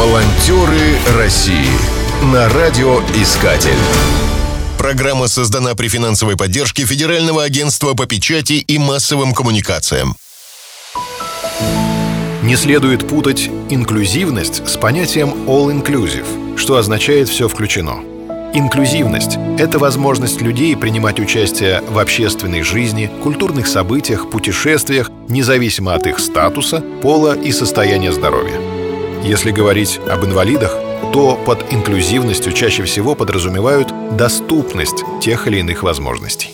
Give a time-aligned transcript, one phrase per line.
[0.00, 1.68] Волонтеры России
[2.32, 3.76] на радиоискатель.
[4.78, 10.16] Программа создана при финансовой поддержке Федерального агентства по печати и массовым коммуникациям.
[12.42, 17.96] Не следует путать инклюзивность с понятием all-inclusive, что означает «все включено».
[18.54, 26.20] Инклюзивность– это возможность людей принимать участие в общественной жизни, культурных событиях, путешествиях, независимо от их
[26.20, 28.69] статуса, пола и состояния здоровья.
[29.22, 30.76] Если говорить об инвалидах,
[31.12, 36.50] то под инклюзивностью чаще всего подразумевают доступность тех или иных возможностей.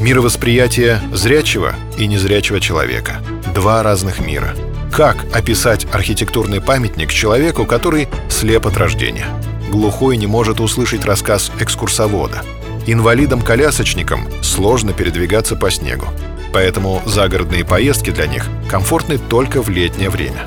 [0.00, 3.22] Мировосприятие зрячего и незрячего человека–
[3.54, 4.54] два разных мира.
[4.92, 9.26] Как описать архитектурный памятник человеку, который слеп от рождения–
[9.70, 12.42] глухой не может услышать рассказ экскурсовода.
[12.86, 16.06] Инвалидам-колясочникам сложно передвигаться по снегу,
[16.52, 20.42] поэтому загородные поездки для них комфортны только в летнее время.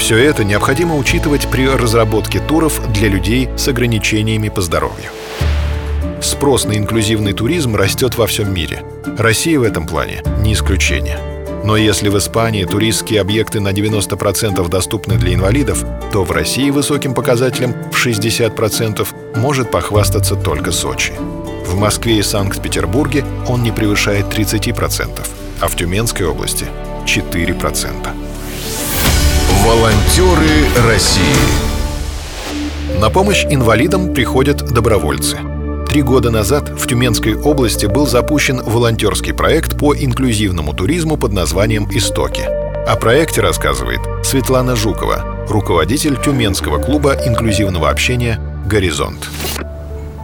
[0.00, 5.10] Все это необходимо учитывать при разработке туров для людей с ограничениями по здоровью.
[6.22, 8.82] Спрос на инклюзивный туризм растет во всем мире.
[9.18, 11.18] Россия в этом плане не исключение–
[11.62, 17.12] но если в Испании туристские объекты на 90% доступны для инвалидов, то в России высоким
[17.12, 21.12] показателем в 60% может похвастаться только Сочи.
[21.66, 25.10] В Москве и Санкт-Петербурге он не превышает 30%,
[25.60, 26.64] а в Тюменской области—
[27.04, 28.29] 4%.
[29.64, 31.22] Волонтеры России
[32.98, 35.38] На помощь инвалидам приходят добровольцы—
[35.90, 41.88] Три года назад в Тюменской области был запущен волонтерский проект по инклюзивному туризму под названием
[41.90, 42.42] «Истоки».
[42.42, 49.28] О проекте рассказывает Светлана Жукова, руководитель Тюменского клуба инклюзивного общения «Горизонт».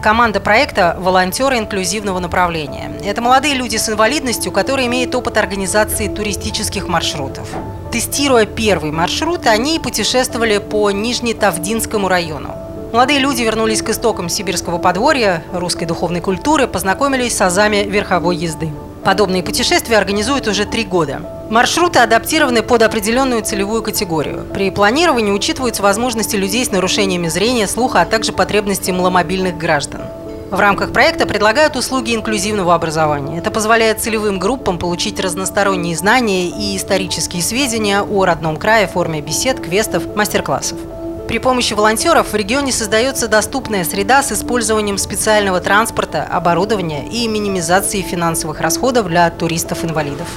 [0.07, 2.93] Команда проекта– волонтеры инклюзивного направления.
[3.03, 7.49] Это молодые люди с инвалидностью, которые имеют опыт организации туристических маршрутов.
[7.91, 12.55] Тестируя первый маршрут, они путешествовали по Нижнетавдинскому району.
[12.93, 18.71] Молодые люди вернулись к истокам сибирского подворья, русской духовной культуры, познакомились с азами верховой езды.
[19.03, 21.36] Подобные путешествия организуют уже три года.
[21.49, 24.45] Маршруты адаптированы под определенную целевую категорию.
[24.53, 30.01] При планировании учитываются возможности людей с нарушениями зрения, слуха, а также потребности маломобильных граждан.
[30.51, 33.37] В рамках проекта предлагают услуги инклюзивного образования.
[33.37, 39.21] Это позволяет целевым группам получить разносторонние знания и исторические сведения о родном крае в форме
[39.21, 40.77] бесед, квестов, мастер-классов.
[41.29, 48.03] При помощи волонтеров в регионе создается доступная среда с использованием специального транспорта, оборудования и минимизацией
[48.03, 50.27] финансовых расходов для туристов-инвалидов.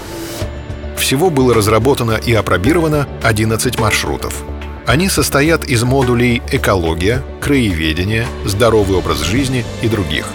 [1.11, 4.45] Всего было разработано и опробировано 11 маршрутов.
[4.87, 10.27] Они состоят из модулей «Экология», «Краеведение», «Здоровый образ жизни» и других.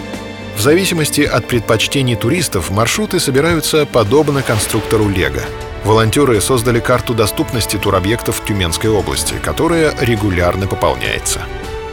[0.58, 5.40] В зависимости от предпочтений туристов маршруты собираются подобно конструктору «Лего».
[5.86, 11.40] Волонтеры создали карту доступности туробъектов Тюменской области, которая регулярно пополняется.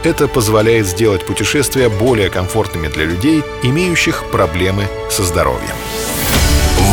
[0.03, 5.71] Это позволяет сделать путешествия более комфортными для людей, имеющих проблемы со здоровьем.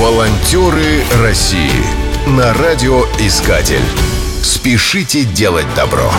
[0.01, 1.85] Волонтеры России
[2.27, 3.85] на радиоискатель.
[4.43, 6.11] Спешите делать добро.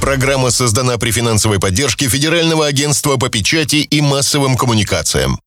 [0.00, 5.38] Программа создана при финансовой поддержке Федерального агентства по печати и массовым коммуникациям.